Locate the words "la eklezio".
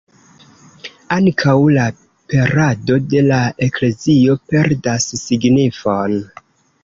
3.27-4.37